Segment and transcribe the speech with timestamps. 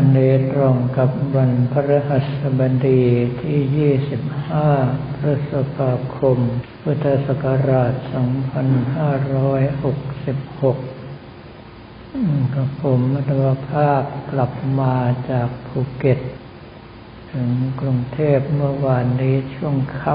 [0.00, 3.02] วันนี้ตรงกับวันพฤหัสบดี
[3.42, 6.38] ที่ 25 พฤษภาคม
[6.82, 8.04] พุทธศักราช 2566
[12.54, 14.94] กับผมมัตวภาพกลับมา
[15.30, 16.18] จากภูเก็ต
[17.32, 20.14] ถึงกรุงเทพเมื่อวานนี้ช่วงค่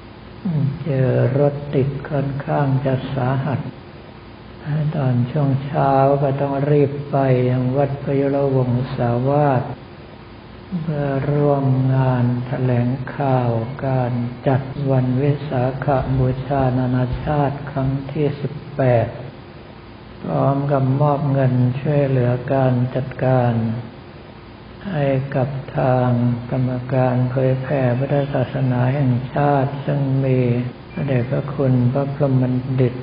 [0.00, 1.08] ำ เจอ
[1.38, 3.60] รถติดค่อนข้างจะสาหัส
[4.96, 5.92] ตอนช่วงเช้า
[6.22, 7.16] ก็ต้องรีบไป
[7.50, 9.62] ยังวัดพยุรวงศาวาส
[10.82, 11.64] เพื่อร่วม
[11.94, 13.50] งานแถลงข่าว
[13.86, 14.12] การ
[14.48, 15.86] จัดวันวิสาข
[16.18, 18.26] บูชานานาชาติครั้งที่
[19.44, 23.52] 18พร้อมกับมอบเงินช่วยเหลือการจัดการ
[24.90, 25.04] ให้
[25.36, 26.10] กับทาง
[26.50, 30.38] กรรมการเผยแผ่พุทธศาสนาแห่งชาติ ซึ่งมี
[30.92, 32.94] พระเดชพระคุณพระพรหมบัณฑิต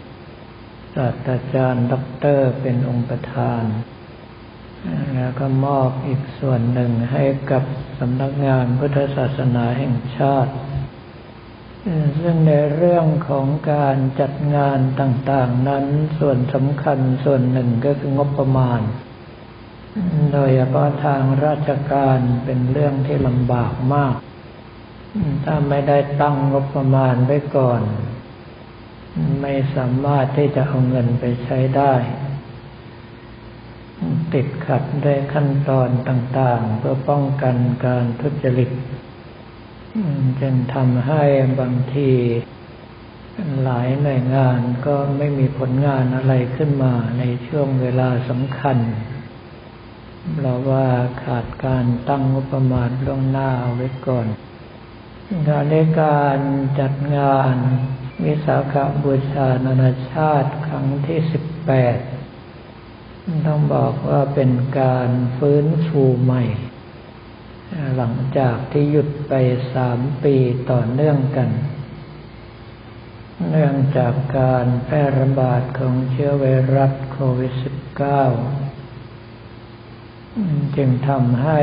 [0.96, 3.64] ศาสตราจารย์ด็อกเตอร์เป็นองค์ประธาน
[5.16, 7.64] แล้วก็มอบอีกส่วนหนึ่งให้กับ
[8.00, 10.54] สำนักงานพุทธศาสนาแห่งชาติ
[12.22, 15.86] ซึ่งในเรื่องของการจัดงานต่างๆนั้น
[16.20, 18.82] ส่วนสำคัญส่วนหนึ่งก็คืองบประมาณ
[20.34, 24.16] โดยเฉพาะทางราชการเป็นเรื่องที่ลำบากมาก
[25.46, 27.82] ถ้าไม่ได้ตั้งงบประมาณไว้ก่อน
[29.42, 31.94] ไม่สามารถที่จะเอาเงินไปใช้ได้
[34.34, 38.72] ติดขัดด้วยขั้นตอนต่างๆ เพื่อป้องกันการทุจริต
[40.42, 41.24] จึงทำให้
[41.60, 42.12] บางที
[43.64, 48.78] หลายหน่วยงานก็ไม่มีผลงานอะไรขึ้นมาในช่วงเวลาสำคัญ
[50.42, 50.88] เราว่า
[51.24, 54.28] ขาดการตั้งงบประมาณล่วงหน้าไว้ก่อน
[55.48, 56.40] การในการ
[56.80, 57.56] จัดงาน
[58.26, 61.98] วิสาขบูชานานาชาติครั้งที่สิบแปด
[63.46, 66.44] ต้องบอกว่าเป็นการฟื้นฟูใหม่
[67.96, 69.34] หลังจากที่หยุดไป
[69.74, 70.36] สามปี
[70.72, 71.50] ต่อเนื่องกัน
[73.50, 77.54] เนื่องจากการแพร่ระบาดของเชื้อไวรัสโควิด
[78.74, 81.62] -19 จึงทำให้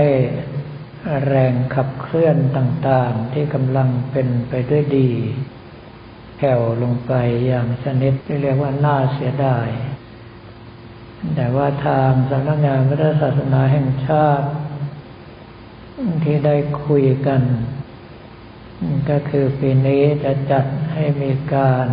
[1.26, 5.10] แรงขับเคลื่อนต่างๆที่กำลังเป็นไปด้วยดี
[6.36, 7.12] แผ่วลงไป
[7.46, 9.68] อย่างชนิทเรียกว่าน่าเสียดาย
[11.34, 14.48] แต่ว่าทางสำนักงานพระศาสนาแห่งชาติ
[16.24, 17.42] ที่ได้คุยกัน
[19.10, 21.86] ก็คือปีนี้จะจัดให้มีการ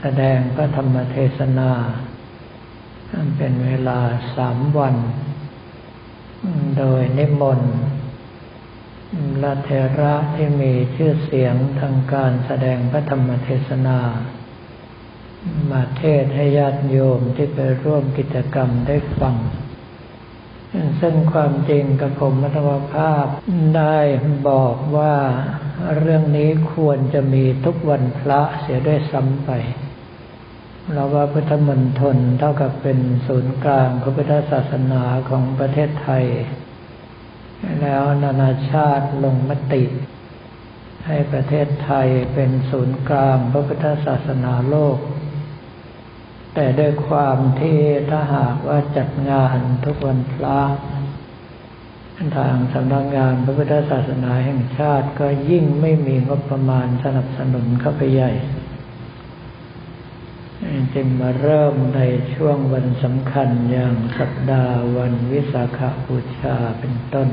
[0.00, 1.72] แสดงพระธรรมเทศนา
[3.36, 4.00] เป็นเวลา
[4.36, 4.96] สามวัน
[6.78, 7.74] โดยนิมนต์
[9.42, 14.00] ละเทระที่มีชื่อเสียงทางการแสดงพระธรรมเทศนา
[15.70, 19.36] มาเทศให้ญาติโยมที่ไปร่วมกิจกรรมได้ฟัง
[21.00, 23.26] ซึ่งความจริงกับผมมัตวภาพ
[23.76, 23.98] ได้
[24.48, 25.16] บอกว่า
[25.98, 29.50] เรื่องนี้ควรจะมีทุกวันพระเสียด้วยซ้ำไป
[30.92, 36.24] เราว่าพุทธมณฑลเท่ากับเป็นศูนย์กลางพระพุทธศาสนาของประเทศไทย
[37.82, 39.82] แล้วนานาชาติลงมติ
[41.06, 44.98] ให้ประเทศไทยเป็นศูนย์กลางพระพุทธศาสนาโลก
[46.54, 47.78] แต่ด้วยความที่
[48.10, 50.60] ถ้าหากว่าจัดงานทุกวันพระ
[52.38, 58.32] ทางสำนักงานพระพุทธศาสนาแห่งชาติก็ยิ่งไม่มีงบประมาณสนับสนุนเข้าไปใหญ่
[60.94, 62.00] จึงมาเริ่มใน
[62.34, 67.28] ช่วงวันสำคัญอย่างสัปดาห์วันวิสาขบูชาเป็นต้น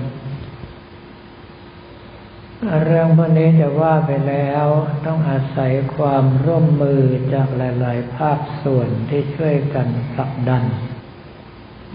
[2.83, 4.65] เรื่องพวกนี้จะว่าไปแล้ว
[5.05, 7.01] ต้องอาศัยความร่วมมือ
[7.33, 10.63] จากหลาย ๆ ภาคส่วนที่ช่วยกันผลักดัน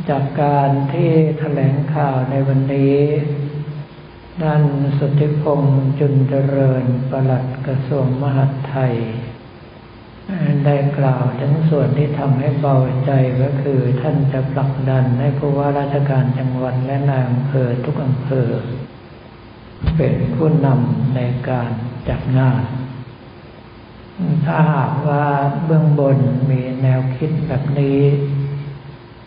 [0.09, 2.99] จากการที่แถลงข่าวในวันนี้
[4.43, 4.65] นั่น
[4.99, 8.95] สุทธิพงษ์จุนเจริญประหลัดกระทรวงมหาดไทย
[10.65, 13.11] ได้กล่าวถึงส่วนที่ทำให้เบาใจ
[13.43, 18.49] ก็คือท่านจะผลักดันให้ผู้ว่าราชการจังหวัดและนายอำเภอทุกอำเภอ
[19.97, 21.71] เป็นผู้นำในการ
[22.09, 22.63] จัดงาน
[24.45, 25.25] ถ้าหากว่า
[25.65, 26.19] เบื้องบน
[26.51, 28.01] มีแนวคิดแบบนี้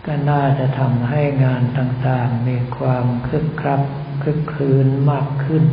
[0.05, 3.81] ก็น่าจะทำให้งานต่างๆมีความคึกคัก
[4.23, 5.63] คึกคืนมากขึ้น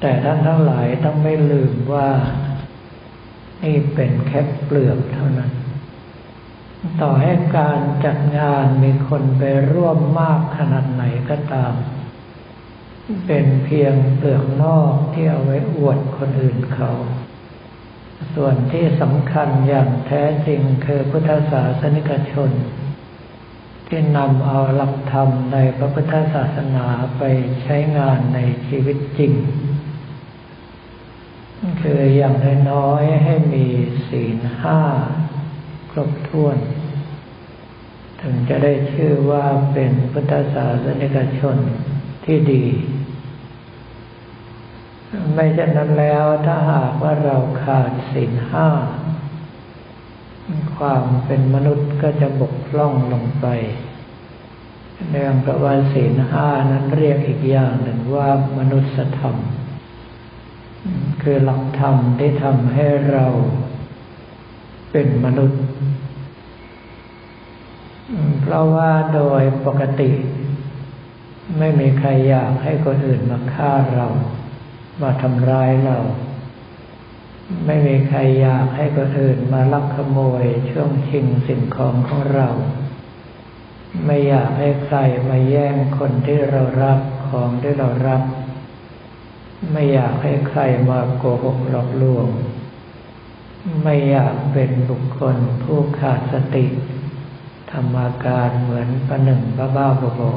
[0.00, 2.08] แต่ท่านทั้งหลายต้องไม่ลืมว่า
[3.64, 5.52] นี่เป็นแค่เปลือกเท่านั้น
[7.00, 9.42] ต่อให้การจัดงานมีคนไป
[9.72, 11.74] ร่วมมากขนาดไหนก็ตาม
[13.26, 16.90] เป็นเพียงเปลือกนอกที่เอาไว้อวดคนอื่นเขา
[18.34, 22.50] ส่วนที่สำคัญอย่างแท้จริงคือพุทธศาสนิกชน
[23.88, 26.86] ที่นำเอาหลักธรรมในพระพุทธศาสนา
[27.18, 27.22] ไป
[27.62, 28.38] ใช้งานใน
[28.68, 29.32] ชีวิตจริง
[31.82, 32.34] คืออย่าง
[32.70, 33.66] น้อยๆให้มี
[34.08, 34.80] ศีลห้า
[35.90, 36.56] ครบถ้วน
[38.20, 41.56] ถึงจะได้ชื่อว่าเป็นพุทธศาสนิกชน
[42.24, 42.64] ที่ดี
[45.34, 48.68] ไม่เช่นนั้นแล้วถ้าหากว่าเราขาดศีลห้า
[50.76, 53.46] ความเป็นมนุษย์ก็จะบกพร่องลงไป
[55.10, 59.36] เนื่องจากว่าศีลห้านั้นเรียกอีกอย่างหนึ่งว่ามนุษยธรรม
[61.22, 63.26] คือหลักธรรมที่ทำให้เรา
[64.92, 65.62] เป็นมนุษย์
[68.42, 70.10] เพราะว่าโดยปกติ
[71.58, 74.08] ไม่มีใครอยากให้คนอื่นมาฆ่าเรา
[75.02, 75.98] มาทำร้ายเรา
[77.66, 82.48] ไม่มีใครอยากให้คนอื่นมาลักขโมยช่วงชิงสิ่งของของเรา
[84.04, 84.98] ไม่อยากให้ใคร
[85.28, 88.22] มาแย่งคนที่เรารักของที่เรารัก
[89.72, 92.28] ไม่อยากให้ใครมาโกหกหลอกลวง
[93.82, 96.66] ไม่อยากเป็นบุคคลผู้ขาดสติ
[97.70, 99.40] ทำอาการเหมือนประหนึ่ง
[99.76, 100.34] บ้าๆบอ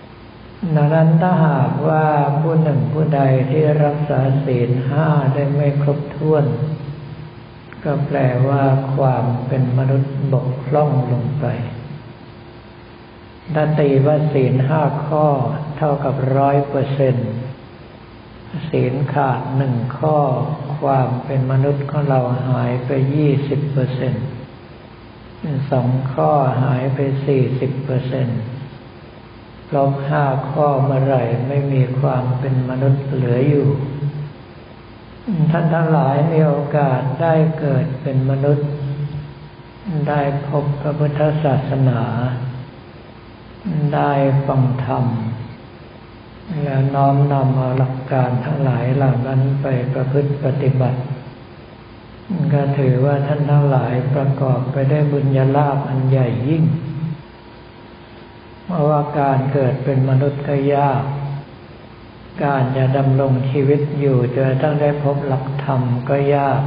[0.00, 2.06] ๆดังนั้นถ้าหากว่า
[2.40, 3.20] ผู้หนึ่งผู้ใด
[3.50, 6.44] ที่รักษาศีลห้าได้ไม่ครบถ้วน
[7.84, 8.18] ก็แปล
[8.48, 8.62] ว่า
[8.96, 11.46] ความเป็นมนุษย์บกพร่องลงไป
[13.54, 15.26] ถ้าตีว่าศีลห้าข้อ
[15.76, 17.30] เท่ากับร้อยเปอร์เซ็นต์
[18.68, 20.18] ศีลขาดหนึ่งข้อ
[20.80, 24.26] ความเป็นมนุษย์ของเราหายไปยี่สิบเปอร์เซ็นต์
[25.70, 26.30] สองข้อ
[26.62, 28.40] หายไปสี่สิบเปอร์เซ็นต์
[29.74, 31.16] ลบห้าข้อเมื่อไร
[31.48, 33.68] ไม่มีความเป็นมนุษย์เหลืออยู่
[35.50, 38.68] ท่านทั้งหลายมีโอกาสได้เกิดเป็นมนุษย์
[40.08, 42.00] ได้พบพระพุทธศาสนา
[43.94, 44.12] ได้
[44.46, 45.04] ฟังธรรม
[46.64, 50.98] แล้วน้อมนำเอาหลักการทั้งหลายเหล่านั้นไปประพฤติปฏิบัติ
[52.52, 56.64] ก็ถือว่าท่านทั้งหลายประกอบไปได้บุญญาลาภอันใหญ่ยิ่ง
[58.64, 61.02] เพราะว่าการเกิดเป็นมนุษย์ก็ยาก
[62.44, 66.62] การจะดำรงชีวิตอยู่จนต้องได้พบหลักธรรมก็ยาก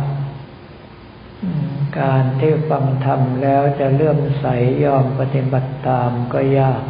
[1.99, 4.45] การที่ฟังธรรมแล้วจะเลื่อมใส
[4.83, 6.81] ยอมปฏิบัติตามก็ยาก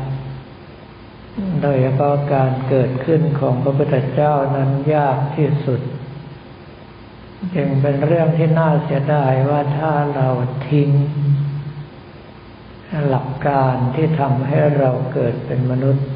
[1.62, 5.82] โดยเฉพาะการเกิดขึ้นของพระพุทธเจ้านั้นยากที่สุด
[7.56, 10.30] จึงเป็นเรื่องที่น่าเสียดายว่าถ้าเรา
[10.70, 10.90] ทิ้ง
[13.10, 16.08] หลักการที่ทำให้เราเกิดเป็นมนุษย์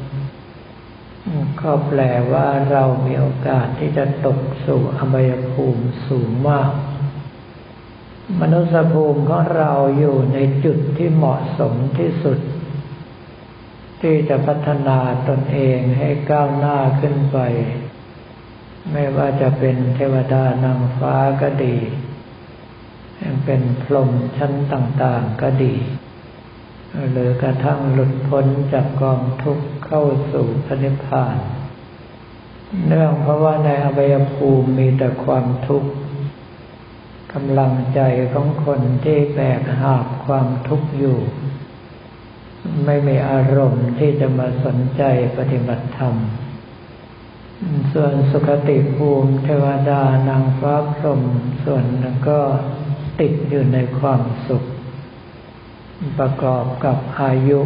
[1.60, 2.00] ก็แปล
[2.32, 6.70] ว่าเรามีโอกาสที่จะตกสู่อบายภูมิสูงมาก
[8.40, 12.38] มนุษยภูมิของเราอยู่ในจุดที่เหมาะสมที่สุด
[14.08, 14.98] ที่จะพัฒนา
[15.28, 17.38] ตนเองให้ก้าวหน้าขึ้นไป
[18.92, 21.76] ไม่ว่าจะเป็นเทวดานางฟ้าก็ดี
[23.44, 25.74] เป็นพรหมชั้นต่างๆก็ดี
[27.10, 31.36] หรือกระทั่งหลุดพ้นจากกองทุกข์เข้าสู่พระนิพพาน
[32.86, 35.90] เนื่องเพราะว่าในอบายภูมิมีแต่ความทุกข์
[37.32, 38.00] กำลังใจ
[38.32, 41.18] ของคนที่แบกหาบความทุกข์อยู่
[42.84, 45.02] ไม่มีอารมณ์ที่จะมาสนใจ
[45.38, 46.14] ปฏิบัติธรรม
[47.92, 51.22] ส่วนสุขติภูมิเทวดานางฟ้าพรหม
[51.64, 52.40] ส่วนนั้นก็
[53.20, 54.64] ติดอยู่ในความสุข
[56.18, 57.60] ประกอบกับอายุ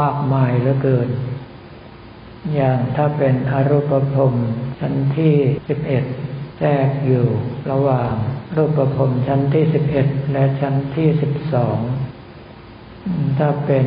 [0.00, 1.08] มากมายเหลือเกิน
[2.54, 4.32] อย่างถ้าเป็นอรูปภพ
[4.78, 5.34] ชั้นที่
[5.68, 6.04] สิบเอ็ด
[6.58, 7.26] แทรกอยู่
[7.70, 8.12] ระหว่าง
[8.56, 11.78] รูปภพชั้นที่สิบเอ็ดและชั้นที่สิบสอง
[13.38, 13.86] ถ้าเป็น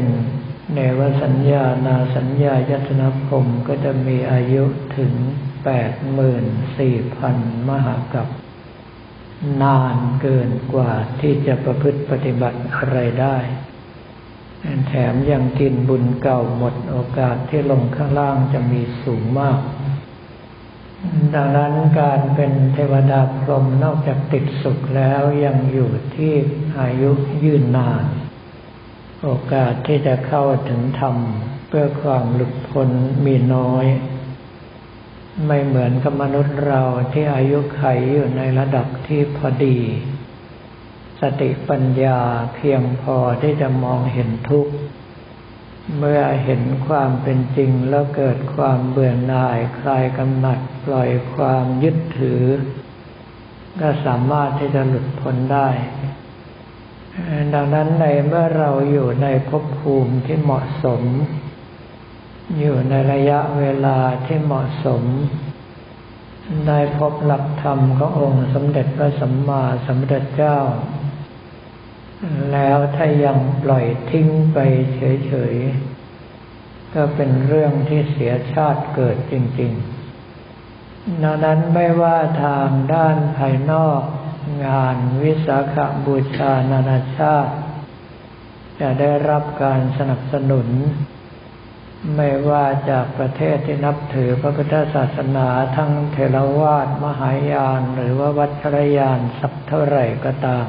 [0.73, 4.63] เนวสัญญานาสัญญายตนภพก็จะมีอายุ
[4.97, 5.13] ถึง
[5.63, 6.45] แปดหมื่น
[6.77, 7.35] สี่พัน
[7.67, 8.27] มหากับ
[9.61, 13.37] นานเกินกว่าที่จะประพฤติปฏิบัติอะไรได้
[14.87, 19.59] แถมยังกินบุญเก่าหมดโอกาสที่ลงข้างล่างจะมีสูงมาก
[21.33, 26.33] ดังนั้นการเป็นเทวดาพรหมนอกจากติดสุขแล้วยังอยู่ที่
[26.79, 27.11] อายุ
[27.43, 28.05] ยืนนาน
[29.23, 31.15] โอกาสที่จะเข้าถึงธรรม
[31.67, 32.89] เพื่อความหลุดพ้น
[33.25, 33.85] มีน้อย
[35.47, 36.83] ไม่เหมือนกับมนุษย์เรา
[37.13, 37.83] ที่อายุไข
[38.13, 39.79] อยู่ในระดับที่พอดี
[41.21, 42.19] สติปัญญา
[42.55, 44.73] เพียงพอที่จะมองเห็นทุกข์
[45.97, 52.43] เมื่อเห็นความเป็นจริงแล้วเกิดความเบื่อหน่ายคลายกำหนัดปล่อยความยึดถือ
[53.79, 55.69] ก็สามารถที่จะหลุดพ้นได้
[57.53, 61.01] ดังนั้นในเมื่อเราอยู่ในภพภูมิที่เหมาะสม
[62.59, 65.03] อยู่ในระยะเวลาที่เหมาะสม
[66.67, 70.57] ได้พบหลักธรรมขององค์สมเด็จพระสัมมาสัมพุทธเจ้า
[72.51, 74.57] แล้วถ้ายังปล่อยทิ้งไป
[74.95, 79.71] เฉยๆ ก็เป็นเรื่องที่เสียชาติเกิดจริง
[80.47, 84.01] ๆ ดังนั้นไม่ว่าทางด้านภายนอก
[84.65, 85.75] งานวิสาข
[86.05, 87.53] บูชานานาชาติ
[88.79, 90.67] จะได้รับการสนับสนุน
[92.15, 100.67] ไม่ว่าจากประเทศที่นับถือพระพุทธศาสนาทั้งเทรวาสมหายานหรือว่าวัชรยานสักเท่าไหร่ก็ตาม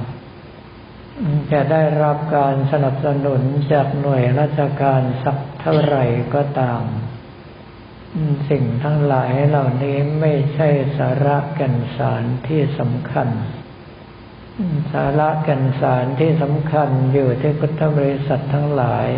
[1.52, 3.42] จะได้รับการสนับสนุน
[3.72, 6.04] จากหน่วยราชการสักเท่าไหร่
[6.34, 6.82] ก็ตาม
[8.50, 10.68] สิ่งทั้งหลายเหล่านี้ไม่ใช่
[10.98, 13.28] สาระแก่นสารที่สำคัญ
[14.92, 19.08] สาระแก่นสารที่สำคัญอยู่ที่พุทธบริษัททั้งหลาย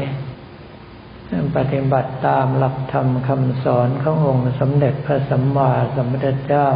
[1.57, 6.69] ปฏิบัติตามหลักธรรมคำสอนขององค์สมเด็จพระสัมมาสัมพุทธเจ้า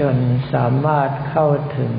[0.00, 0.16] จน
[0.52, 1.92] สามารถเข้าถึง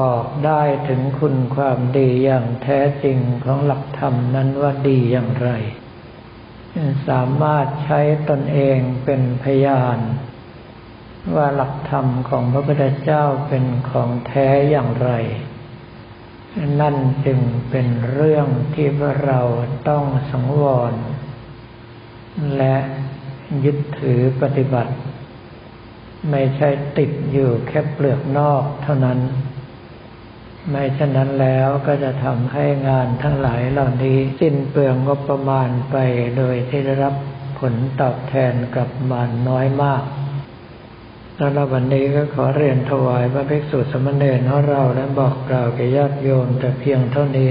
[0.00, 5.50] บอกได้ถึงคุณความดีอย่างแท้จริงของหลักธรรมนั้นว่าดีอย่างไร
[7.08, 9.98] สามารถใช้ตนเองเป็นพยาน
[11.34, 15.10] ว่าหลักธรรมของพระพุทธเจ้าเป็นของแท้อย่างไร
[16.80, 18.88] นั่นจึงเป็นเรื่องที่
[19.24, 19.40] เรา
[19.88, 20.94] ต้องสังวร
[22.56, 22.76] และ
[23.64, 24.94] ยึดถือปฏิบัติ
[26.30, 29.18] ไม่ใช่ติดอยู่แค่เปลือกนอกเท่านั้น
[30.70, 35.96] ไม่เช่นนั้นแล้วก็จะทำให้งานทั้งหลายเหล่านี้ สิ้นเปลืองงบประมาณไป
[36.36, 37.14] โดยที่ได้รับ
[37.58, 40.02] ผลตอบแทนกับมันน้อยมาก
[41.38, 47.50] สำหรับวันนี้ก็ขอเรียนถวายพระภิกษุสมณเณรของเราและบอกกล่าวแก่ญาติโยมแต่เพียงเท่านี้